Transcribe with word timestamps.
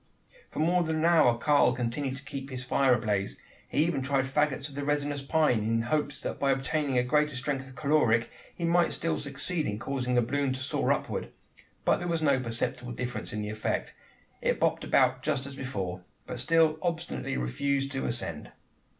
For 0.49 0.57
more 0.57 0.81
than 0.81 0.95
an 0.95 1.05
hour 1.05 1.37
Karl 1.37 1.73
continued 1.75 2.17
to 2.17 2.23
keep 2.23 2.49
his 2.49 2.63
fire 2.63 2.95
ablaze. 2.95 3.37
He 3.69 3.85
even 3.85 4.01
tried 4.01 4.25
faggots 4.25 4.67
of 4.67 4.73
the 4.73 4.83
resinous 4.83 5.21
pine: 5.21 5.59
in 5.59 5.81
hopes 5.83 6.19
that 6.21 6.39
by 6.39 6.49
obtaining 6.49 6.97
a 6.97 7.03
greater 7.03 7.35
strength 7.35 7.67
of 7.69 7.75
caloric 7.75 8.31
he 8.57 8.65
might 8.65 8.93
still 8.93 9.19
succeed 9.19 9.67
in 9.67 9.77
causing 9.77 10.15
the 10.15 10.23
balloon 10.23 10.53
to 10.53 10.59
soar 10.59 10.91
upward; 10.91 11.29
but 11.85 11.97
there 11.97 12.07
was 12.07 12.23
no 12.23 12.39
perceptible 12.39 12.91
difference 12.93 13.31
in 13.31 13.43
the 13.43 13.51
effect. 13.51 13.93
It 14.41 14.59
bobbed 14.59 14.83
about 14.83 15.27
as 15.27 15.55
before, 15.55 16.01
but 16.25 16.39
still 16.39 16.79
obstinately 16.81 17.37
refused 17.37 17.91
to 17.91 18.07
ascend. 18.07 18.51